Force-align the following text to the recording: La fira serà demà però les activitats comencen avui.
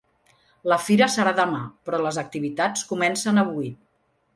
La 0.73 0.79
fira 0.85 1.09
serà 1.17 1.35
demà 1.41 1.61
però 1.91 2.03
les 2.07 2.21
activitats 2.25 2.91
comencen 2.95 3.45
avui. 3.49 3.75